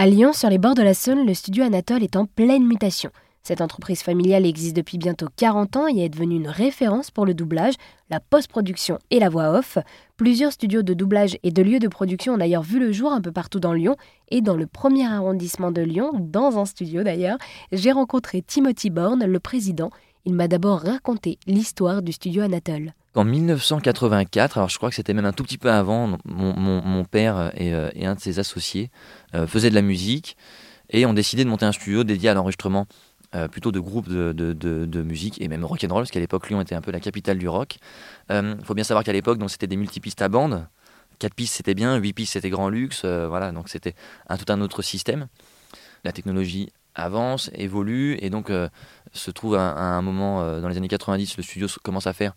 À 0.00 0.06
Lyon, 0.06 0.32
sur 0.32 0.48
les 0.48 0.58
bords 0.58 0.76
de 0.76 0.82
la 0.82 0.94
Saône, 0.94 1.26
le 1.26 1.34
studio 1.34 1.64
Anatole 1.64 2.04
est 2.04 2.14
en 2.14 2.24
pleine 2.24 2.64
mutation. 2.64 3.10
Cette 3.42 3.60
entreprise 3.60 4.00
familiale 4.00 4.46
existe 4.46 4.76
depuis 4.76 4.96
bientôt 4.96 5.26
40 5.34 5.74
ans 5.74 5.88
et 5.88 6.04
est 6.04 6.08
devenue 6.08 6.36
une 6.36 6.46
référence 6.46 7.10
pour 7.10 7.26
le 7.26 7.34
doublage, 7.34 7.74
la 8.08 8.20
post-production 8.20 9.00
et 9.10 9.18
la 9.18 9.28
voix 9.28 9.58
off. 9.58 9.76
Plusieurs 10.16 10.52
studios 10.52 10.82
de 10.82 10.94
doublage 10.94 11.36
et 11.42 11.50
de 11.50 11.62
lieux 11.64 11.80
de 11.80 11.88
production 11.88 12.34
ont 12.34 12.38
d'ailleurs 12.38 12.62
vu 12.62 12.78
le 12.78 12.92
jour 12.92 13.10
un 13.10 13.20
peu 13.20 13.32
partout 13.32 13.58
dans 13.58 13.72
Lyon 13.72 13.96
et 14.28 14.40
dans 14.40 14.56
le 14.56 14.68
premier 14.68 15.04
arrondissement 15.04 15.72
de 15.72 15.82
Lyon, 15.82 16.12
dans 16.14 16.60
un 16.60 16.64
studio 16.64 17.02
d'ailleurs, 17.02 17.38
j'ai 17.72 17.90
rencontré 17.90 18.40
Timothy 18.40 18.90
Borne, 18.90 19.24
le 19.24 19.40
président. 19.40 19.90
Il 20.24 20.34
m'a 20.34 20.46
d'abord 20.46 20.78
raconté 20.78 21.40
l'histoire 21.48 22.02
du 22.02 22.12
studio 22.12 22.44
Anatole. 22.44 22.92
En 23.14 23.24
1984, 23.24 24.58
alors 24.58 24.68
je 24.68 24.76
crois 24.76 24.90
que 24.90 24.94
c'était 24.94 25.14
même 25.14 25.24
un 25.24 25.32
tout 25.32 25.42
petit 25.42 25.58
peu 25.58 25.70
avant, 25.70 26.18
mon, 26.24 27.04
père 27.04 27.50
et, 27.54 27.74
euh, 27.74 27.90
et, 27.94 28.06
un 28.06 28.14
de 28.14 28.20
ses 28.20 28.38
associés 28.38 28.90
euh, 29.34 29.46
faisaient 29.46 29.70
de 29.70 29.74
la 29.74 29.82
musique 29.82 30.36
et 30.90 31.04
ont 31.06 31.14
décidé 31.14 31.44
de 31.44 31.48
monter 31.48 31.64
un 31.64 31.72
studio 31.72 32.04
dédié 32.04 32.28
à 32.28 32.34
l'enregistrement 32.34 32.86
euh, 33.34 33.46
plutôt 33.46 33.72
de 33.72 33.78
groupes 33.78 34.08
de, 34.08 35.02
musique 35.02 35.38
et 35.42 35.48
même 35.48 35.62
rock 35.62 35.84
and 35.84 35.92
roll, 35.92 36.02
parce 36.04 36.10
qu'à 36.10 36.18
l'époque 36.18 36.48
Lyon 36.48 36.62
était 36.62 36.74
un 36.74 36.80
peu 36.80 36.90
la 36.90 37.00
capitale 37.00 37.36
du 37.36 37.46
rock. 37.46 37.76
Il 38.30 38.36
euh, 38.36 38.56
faut 38.64 38.72
bien 38.72 38.84
savoir 38.84 39.04
qu'à 39.04 39.12
l'époque, 39.12 39.36
donc 39.36 39.50
c'était 39.50 39.66
des 39.66 39.76
multipistes 39.76 40.22
à 40.22 40.30
bande. 40.30 40.66
4 41.18 41.34
pistes 41.34 41.54
c'était 41.54 41.74
bien, 41.74 41.96
8 41.96 42.14
pistes 42.14 42.32
c'était 42.32 42.48
grand 42.48 42.70
luxe, 42.70 43.02
euh, 43.04 43.28
voilà, 43.28 43.52
donc 43.52 43.68
c'était 43.68 43.94
un, 44.30 44.38
tout 44.38 44.50
un 44.50 44.62
autre 44.62 44.80
système. 44.80 45.26
La 46.04 46.12
technologie 46.12 46.72
avance, 46.94 47.50
évolue, 47.52 48.16
et 48.22 48.30
donc 48.30 48.50
se 49.12 49.30
trouve 49.30 49.56
à, 49.56 49.74
un 49.76 50.00
moment 50.00 50.60
dans 50.60 50.68
les 50.68 50.78
années 50.78 50.88
90, 50.88 51.36
le 51.36 51.42
studio 51.42 51.68
commence 51.82 52.06
à 52.06 52.12
faire 52.14 52.34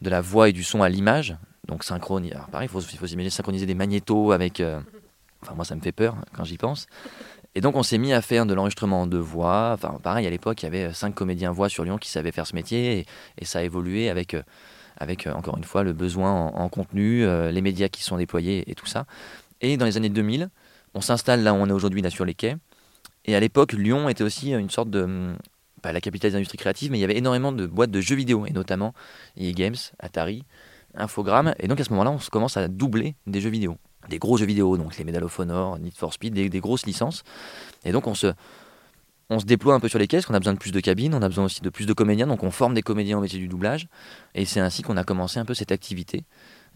de 0.00 0.10
la 0.10 0.20
voix 0.20 0.48
et 0.48 0.52
du 0.52 0.64
son 0.64 0.82
à 0.82 0.88
l'image, 0.88 1.36
donc 1.66 1.84
synchrone. 1.84 2.28
Alors 2.32 2.48
pareil, 2.48 2.68
il 2.68 2.70
faut, 2.70 2.80
faut 2.80 3.06
s'imaginer 3.06 3.30
synchroniser 3.30 3.66
des 3.66 3.74
magnétos 3.74 4.32
avec. 4.32 4.62
enfin, 5.42 5.54
moi 5.54 5.64
ça 5.64 5.74
me 5.74 5.80
fait 5.80 5.92
peur 5.92 6.16
quand 6.34 6.44
j'y 6.44 6.56
pense. 6.56 6.86
Et 7.54 7.60
donc 7.60 7.76
on 7.76 7.82
s'est 7.82 7.98
mis 7.98 8.12
à 8.12 8.22
faire 8.22 8.46
de 8.46 8.54
l'enregistrement 8.54 9.06
de 9.06 9.18
voix. 9.18 9.72
Enfin 9.74 9.98
pareil, 10.02 10.26
à 10.26 10.30
l'époque, 10.30 10.62
il 10.62 10.66
y 10.66 10.68
avait 10.68 10.92
cinq 10.92 11.14
comédiens 11.14 11.50
voix 11.50 11.68
sur 11.68 11.84
Lyon 11.84 11.98
qui 11.98 12.08
savaient 12.08 12.32
faire 12.32 12.46
ce 12.46 12.54
métier 12.54 13.04
et, 13.38 13.44
ça 13.44 13.60
a 13.60 13.62
évolué 13.62 14.10
avec, 14.10 14.34
euh, 14.34 14.42
avec 14.96 15.26
euh, 15.26 15.32
encore 15.32 15.56
une 15.56 15.64
fois 15.64 15.82
le 15.82 15.92
besoin 15.92 16.30
en, 16.32 16.68
contenu, 16.68 17.24
euh, 17.24 17.50
les 17.50 17.60
médias 17.60 17.88
qui 17.88 18.02
sont 18.02 18.16
déployés 18.16 18.70
et 18.70 18.74
tout 18.74 18.86
ça. 18.86 19.06
Et 19.60 19.76
dans 19.76 19.86
les 19.86 19.96
années 19.96 20.08
2000, 20.08 20.50
on 20.94 21.00
s'installe 21.00 21.42
là 21.42 21.52
où 21.52 21.56
on 21.56 21.68
est 21.68 21.72
aujourd'hui, 21.72 22.02
là 22.02 22.10
sur 22.10 22.24
les 22.24 22.34
quais. 22.34 22.56
Et 23.24 23.34
à 23.34 23.40
l'époque, 23.40 23.72
Lyon 23.72 24.08
était 24.08 24.24
aussi 24.24 24.52
une 24.52 24.70
sorte 24.70 24.90
de 24.90 25.02
hum, 25.02 25.36
pas 25.78 25.92
la 25.92 26.00
capitale 26.00 26.32
des 26.32 26.36
industries 26.36 26.58
créatives, 26.58 26.90
mais 26.90 26.98
il 26.98 27.00
y 27.00 27.04
avait 27.04 27.18
énormément 27.18 27.52
de 27.52 27.66
boîtes 27.66 27.90
de 27.90 28.00
jeux 28.00 28.16
vidéo, 28.16 28.46
et 28.46 28.52
notamment 28.52 28.94
EA 29.36 29.52
Games, 29.52 29.76
Atari, 29.98 30.44
Infogrames. 30.94 31.54
Et 31.58 31.68
donc 31.68 31.80
à 31.80 31.84
ce 31.84 31.90
moment-là, 31.90 32.10
on 32.10 32.18
commence 32.30 32.56
à 32.56 32.68
doubler 32.68 33.14
des 33.26 33.40
jeux 33.40 33.50
vidéo 33.50 33.78
des 34.08 34.18
gros 34.18 34.36
jeux 34.36 34.46
vidéo, 34.46 34.76
donc 34.76 34.96
les 34.96 35.04
Medal 35.04 35.24
of 35.24 35.38
Honor, 35.38 35.78
Need 35.78 35.94
for 35.94 36.12
Speed, 36.12 36.34
des, 36.34 36.60
grosses 36.60 36.86
licences. 36.86 37.22
Et 37.84 37.92
donc 37.92 38.06
on 38.06 38.14
se, 38.14 38.32
on 39.30 39.38
se 39.38 39.44
déploie 39.44 39.74
un 39.74 39.80
peu 39.80 39.88
sur 39.88 39.98
les 39.98 40.06
caisses, 40.06 40.28
on 40.28 40.34
a 40.34 40.38
besoin 40.38 40.54
de 40.54 40.58
plus 40.58 40.72
de 40.72 40.80
cabines, 40.80 41.14
on 41.14 41.22
a 41.22 41.28
besoin 41.28 41.44
aussi 41.44 41.60
de 41.60 41.70
plus 41.70 41.86
de 41.86 41.92
comédiens, 41.92 42.26
donc 42.26 42.42
on 42.42 42.50
forme 42.50 42.74
des 42.74 42.82
comédiens 42.82 43.18
au 43.18 43.20
métier 43.20 43.38
du 43.38 43.48
doublage. 43.48 43.88
Et 44.34 44.44
c'est 44.44 44.60
ainsi 44.60 44.82
qu'on 44.82 44.96
a 44.96 45.04
commencé 45.04 45.38
un 45.38 45.44
peu 45.44 45.54
cette 45.54 45.72
activité. 45.72 46.24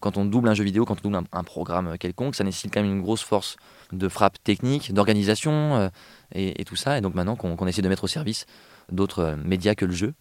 Quand 0.00 0.16
on 0.16 0.24
double 0.24 0.48
un 0.48 0.54
jeu 0.54 0.64
vidéo, 0.64 0.84
quand 0.84 0.96
on 1.04 1.10
double 1.10 1.24
un, 1.32 1.44
programme 1.44 1.98
quelconque, 1.98 2.34
ça 2.34 2.44
nécessite 2.44 2.72
quand 2.72 2.82
même 2.82 2.92
une 2.92 3.02
grosse 3.02 3.22
force 3.22 3.56
de 3.92 4.08
frappe 4.08 4.42
technique, 4.42 4.92
d'organisation 4.94 5.76
euh, 5.76 5.88
et, 6.32 6.64
tout 6.64 6.76
ça. 6.76 6.96
Et 6.96 7.00
donc 7.00 7.14
maintenant 7.14 7.36
qu'on 7.36 7.66
essaie 7.66 7.82
de 7.82 7.88
mettre 7.88 8.04
au 8.04 8.08
service 8.08 8.46
d'autres 8.92 9.20
euh, 9.20 9.36
médias 9.36 9.74
que 9.74 9.84
le 9.84 9.92
jeu. 9.92 10.14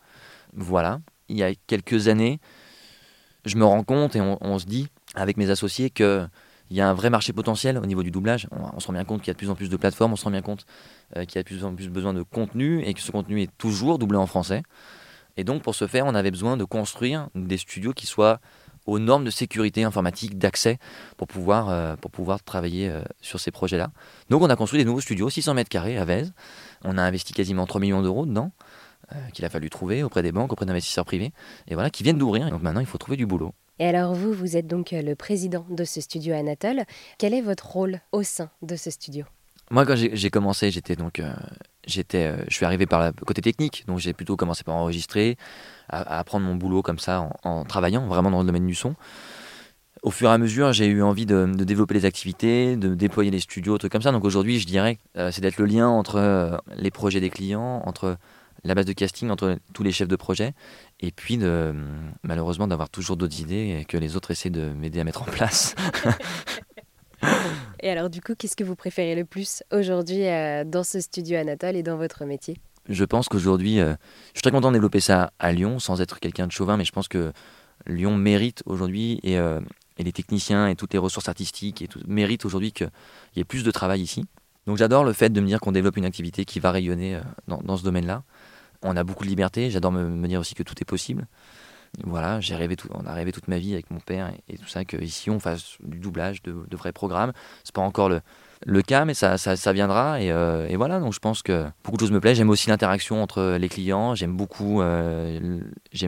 Voilà. 0.54 1.00
Il 1.28 1.38
y 1.38 1.44
a 1.44 1.54
quelques 1.68 2.08
années, 2.08 2.40
je 3.46 3.56
me 3.58 3.66
rends 3.66 3.84
compte 3.84 4.16
et 4.16 4.22
on, 4.22 4.60
se 4.60 4.66
dit 4.66 4.88
avec 5.16 5.38
mes 5.38 5.50
associés 5.50 5.90
que 5.90 6.28
il 6.72 6.78
y 6.78 6.82
a 6.82 6.90
un 6.90 6.94
vrai 6.94 7.10
marché 7.10 7.34
potentiel 7.34 7.78
au 7.78 7.86
niveau 7.86 8.04
du 8.04 8.12
doublage. 8.12 8.48
On, 8.52 8.80
se 8.80 8.88
rend 8.88 8.94
bien 8.94 9.06
compte 9.06 9.22
qu'il 9.22 9.30
y 9.30 9.32
a 9.32 9.34
de 9.34 9.38
plus 9.38 9.50
en 9.50 9.56
plus 9.56 9.70
de 9.70 9.78
plateformes, 9.78 10.14
on 10.14 10.16
se 10.16 10.24
rend 10.24 10.32
bien 10.32 10.42
compte 10.42 10.66
euh, 11.18 11.26
qu'il 11.26 11.36
y 11.36 11.40
a 11.40 11.44
de 11.44 11.48
plus 11.48 11.64
en 11.64 11.74
plus 11.74 11.90
besoin 11.90 12.14
de 12.14 12.24
contenu 12.24 12.84
et 12.84 12.94
que 12.94 13.02
ce 13.02 13.12
contenu 13.12 13.42
est 13.42 13.52
toujours 13.58 14.00
doublé 14.00 14.18
en 14.18 14.28
français. 14.28 14.64
Et 15.38 15.44
donc 15.44 15.64
pour 15.64 15.76
ce 15.76 15.88
faire, 15.88 16.06
on 16.06 16.16
avait 16.16 16.32
besoin 16.32 16.58
de 16.58 16.64
construire 16.64 17.30
des 17.36 17.58
studios 17.58 17.94
qui 17.94 18.06
soient 18.06 18.40
aux 18.90 19.00
normes 19.00 19.24
de 19.24 19.32
sécurité 19.32 19.84
informatique, 19.84 20.38
d'accès, 20.38 20.78
pour 21.18 21.28
pouvoir, 21.28 21.70
euh, 21.70 21.96
pour 21.96 22.12
pouvoir 22.12 22.44
travailler 22.44 22.90
euh, 22.90 23.02
sur 23.22 23.40
ces 23.40 23.52
projets-là. 23.52 23.92
Donc 24.30 24.42
on 24.42 24.50
a 24.50 24.56
construit 24.56 24.80
des 24.80 24.86
nouveaux 24.86 25.02
studios, 25.02 25.30
600 25.30 25.54
mètres 25.54 25.70
carrés 25.70 25.98
à 25.98 26.06
Vèze. 26.06 26.34
On 26.84 26.98
a 26.98 27.02
investi 27.02 27.34
quasiment 27.34 27.66
3 27.66 27.82
millions 27.82 28.02
d'euros 28.02 28.26
dedans, 28.26 28.52
qu'il 29.34 29.44
a 29.44 29.50
fallu 29.50 29.70
trouver 29.70 30.04
auprès 30.04 30.22
des 30.22 30.32
banques, 30.32 30.54
auprès 30.54 30.68
d'investisseurs 30.68 31.04
privés, 31.04 31.32
et 31.68 31.74
voilà, 31.74 31.90
qui 31.90 32.04
viennent 32.04 32.20
d'ouvrir. 32.20 32.50
Donc 32.52 32.62
maintenant, 32.62 32.80
il 32.80 32.86
faut 32.86 33.00
trouver 33.00 33.18
du 33.18 33.26
boulot. 33.26 33.54
Et 33.80 33.88
alors 33.88 34.14
vous, 34.14 34.34
vous 34.34 34.58
êtes 34.58 34.68
donc 34.68 34.92
euh, 34.92 35.02
le 35.02 35.16
président 35.16 35.66
de 35.70 35.86
ce 35.86 36.02
studio 36.02 36.36
Anatole. 36.36 36.84
Quel 37.18 37.34
est 37.34 37.42
votre 37.42 37.66
rôle 37.66 38.02
au 38.12 38.24
sein 38.24 38.50
de 38.62 38.76
ce 38.76 38.92
studio? 38.92 39.26
Moi, 39.72 39.86
quand 39.86 39.96
j'ai 39.96 40.30
commencé, 40.30 40.70
j'étais 40.72 40.96
donc, 40.96 41.20
euh, 41.20 41.32
j'étais, 41.90 42.28
euh, 42.28 42.44
je 42.48 42.56
suis 42.56 42.66
arrivé 42.66 42.86
par 42.86 43.02
le 43.04 43.12
côté 43.26 43.42
technique, 43.42 43.84
donc 43.88 44.00
j'ai 44.00 44.14
plutôt 44.14 44.36
commencé 44.36 44.64
par 44.64 44.76
enregistrer, 44.76 45.38
à, 45.90 46.20
apprendre 46.20 46.46
mon 46.46 46.56
boulot 46.56 46.82
comme 46.82 47.00
ça, 47.00 47.30
en, 47.44 47.66
travaillant 47.66 48.08
vraiment 48.08 48.32
dans 48.32 48.40
le 48.40 48.46
domaine 48.46 48.68
du 48.68 48.76
son. 48.76 48.96
Au 50.02 50.12
fur 50.12 50.30
et 50.30 50.34
à 50.34 50.38
mesure, 50.38 50.72
j'ai 50.72 50.86
eu 50.86 51.04
envie 51.04 51.26
de, 51.26 51.46
développer 51.46 51.94
les 51.94 52.06
activités, 52.06 52.78
de 52.78 52.96
déployer 52.96 53.32
les 53.32 53.42
studios, 53.42 53.78
trucs 53.78 53.92
comme 53.92 54.02
ça. 54.02 54.14
Donc 54.14 54.24
aujourd'hui, 54.24 54.58
je 54.58 54.66
dirais, 54.66 54.98
c'est 55.14 55.42
d'être 55.42 55.58
le 55.58 55.66
lien 55.66 55.90
entre 55.90 56.62
les 56.78 56.90
projets 56.90 57.20
des 57.20 57.30
clients, 57.30 57.84
entre 57.86 58.16
la 58.64 58.76
base 58.76 58.86
de 58.86 58.94
casting 58.94 59.30
entre 59.30 59.58
tous 59.74 59.84
les 59.84 59.92
chefs 59.92 60.08
de 60.08 60.16
projet, 60.16 60.54
et 61.00 61.12
puis 61.12 61.38
malheureusement 62.24 62.68
d'avoir 62.68 62.90
toujours 62.90 63.18
d'autres 63.18 63.42
idées 63.42 63.86
que 63.88 63.98
les 63.98 64.16
autres 64.16 64.32
essaient 64.32 64.50
de 64.50 64.70
m'aider 64.70 65.00
à 65.00 65.04
mettre 65.04 65.22
en 65.24 65.26
place. 65.26 65.76
et 67.82 67.90
alors 67.90 68.10
du 68.10 68.22
coup, 68.22 68.34
qu'est-ce 68.36 68.56
que 68.56 68.64
vous 68.64 68.76
préférez 68.76 69.16
le 69.16 69.26
plus 69.26 69.64
aujourd'hui 69.72 70.28
euh, 70.28 70.64
dans 70.64 70.84
ce 70.84 71.00
studio 71.00 71.38
Anatole 71.38 71.76
et 71.76 71.84
dans 71.84 71.98
votre 71.98 72.26
métier? 72.26 72.58
Je 72.88 73.06
pense 73.06 73.30
qu'aujourd'hui, 73.30 73.80
euh, 73.80 73.94
je 74.34 74.40
suis 74.40 74.42
très 74.42 74.52
content 74.52 74.70
de 74.70 74.74
développer 74.74 75.00
ça 75.00 75.32
à 75.40 75.52
Lyon, 75.52 75.80
sans 75.80 76.02
être 76.02 76.20
quelqu'un 76.20 76.48
de 76.48 76.52
chauvin, 76.52 76.78
mais 76.78 76.86
je 76.86 76.92
pense 76.92 77.08
que 77.08 77.32
Lyon 77.86 78.16
mérite 78.16 78.64
aujourd'hui, 78.66 79.20
et, 79.24 79.38
euh, 79.38 79.60
les 79.98 80.14
techniciens 80.14 80.68
et 80.68 80.76
toutes 80.76 80.94
les 80.94 81.00
ressources 81.00 81.28
artistiques 81.28 81.86
méritent 82.08 82.46
aujourd'hui 82.46 82.72
qu'il 82.72 82.90
y 83.36 83.42
ait 83.42 83.46
plus 83.46 83.64
de 83.64 83.72
travail 83.72 84.02
ici. 84.02 84.24
Donc 84.66 84.78
j'adore 84.78 85.04
le 85.04 85.12
fait 85.12 85.30
de 85.30 85.42
me 85.42 85.46
dire 85.46 85.60
qu'on 85.60 85.74
développe 85.74 85.98
une 85.98 86.06
activité 86.06 86.46
qui 86.46 86.62
va 86.62 86.72
rayonner 86.72 87.20
dans 87.48 87.76
ce 87.76 87.84
domaine-là 87.84 88.24
on 88.82 88.96
a 88.96 89.04
beaucoup 89.04 89.24
de 89.24 89.30
liberté. 89.30 89.70
J'adore 89.70 89.92
me, 89.92 90.28
dire 90.28 90.40
aussi 90.40 90.56
que 90.56 90.64
tout 90.64 90.76
est 90.82 90.86
possible. 90.86 91.28
Voilà, 92.04 92.40
j'ai 92.40 92.56
rêvé 92.56 92.76
on 92.92 93.06
a 93.06 93.14
rêvé 93.14 93.32
toute 93.32 93.48
ma 93.48 93.58
vie 93.58 93.74
avec 93.74 93.90
mon 93.92 94.00
père 94.00 94.32
et, 94.48 94.58
tout 94.58 94.68
ça 94.68 94.86
qu'ici 94.86 95.30
on 95.30 95.40
fasse 95.40 95.78
du 95.84 96.00
doublage 96.00 96.42
de, 96.44 96.54
vrais 96.76 96.94
programmes. 96.94 97.34
C'est 97.64 97.74
pas 97.74 97.82
encore 97.82 98.10
le, 98.10 98.22
le 98.66 98.82
cas, 98.82 99.06
mais 99.06 99.14
ça, 99.14 99.38
ça, 99.38 99.74
viendra. 99.74 100.16
Euh, 100.20 100.68
et, 100.68 100.76
voilà, 100.76 101.00
donc 101.00 101.14
je 101.14 101.20
pense 101.20 101.42
que 101.42 101.66
beaucoup 101.84 101.98
de 101.98 102.02
choses 102.02 102.12
me 102.12 102.20
plaisent. 102.20 102.38
J'aime 102.38 102.50
aussi 102.50 102.70
l'interaction 102.70 103.22
entre 103.22 103.58
les 103.60 103.70
clients. 103.70 104.16
J'aime 104.16 104.36
beaucoup, 104.36 104.82
euh, 104.82 105.60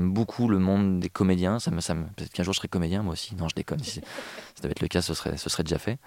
beaucoup 0.02 0.48
le 0.48 0.60
monde 0.60 1.00
des 1.00 1.10
comédiens. 1.10 1.60
Ça 1.60 1.72
me, 1.72 1.82
ça 1.82 1.96
peut-être 1.96 2.32
qu'un 2.32 2.44
jour 2.44 2.54
je 2.54 2.60
serai 2.60 2.68
comédien 2.68 3.04
moi 3.04 3.14
aussi. 3.14 3.36
Non, 3.36 3.50
je 3.50 3.56
déconne. 3.56 3.84
Si 3.84 4.02
ça 4.56 4.64
devait 4.64 4.72
être 4.72 4.82
le 4.82 4.88
cas, 4.88 5.02
ce 5.02 5.14
serait, 5.14 5.38
ce 5.38 5.50
serait 5.50 5.64
déjà 5.64 5.80
fait. 5.80 5.98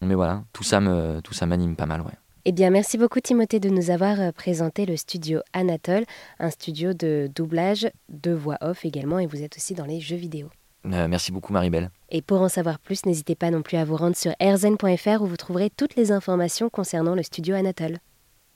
Mais 0.00 0.14
voilà, 0.14 0.42
tout 0.52 0.64
ça 0.64 0.80
tout 1.22 1.34
ça 1.34 1.46
m'anime 1.46 1.76
pas 1.76 1.86
mal, 1.86 2.00
ouais. 2.00 2.12
Eh 2.44 2.50
bien, 2.50 2.70
merci 2.70 2.98
beaucoup 2.98 3.20
Timothée 3.20 3.60
de 3.60 3.68
nous 3.68 3.90
avoir 3.90 4.20
euh, 4.20 4.32
présenté 4.32 4.84
le 4.84 4.96
studio 4.96 5.38
Anatole, 5.52 6.04
un 6.40 6.50
studio 6.50 6.92
de 6.92 7.30
doublage, 7.32 7.88
de 8.08 8.32
voix 8.32 8.58
off 8.60 8.84
également, 8.84 9.20
et 9.20 9.26
vous 9.26 9.44
êtes 9.44 9.56
aussi 9.56 9.74
dans 9.74 9.84
les 9.84 10.00
jeux 10.00 10.16
vidéo. 10.16 10.48
Euh, 10.86 11.06
merci 11.06 11.30
beaucoup 11.30 11.52
Maribel. 11.52 11.90
Et 12.10 12.20
pour 12.20 12.40
en 12.40 12.48
savoir 12.48 12.80
plus, 12.80 13.06
n'hésitez 13.06 13.36
pas 13.36 13.52
non 13.52 13.62
plus 13.62 13.76
à 13.76 13.84
vous 13.84 13.94
rendre 13.94 14.16
sur 14.16 14.32
rzen.fr 14.40 15.22
où 15.22 15.26
vous 15.26 15.36
trouverez 15.36 15.70
toutes 15.70 15.94
les 15.94 16.10
informations 16.10 16.68
concernant 16.68 17.14
le 17.14 17.22
studio 17.22 17.54
Anatole. 17.54 17.98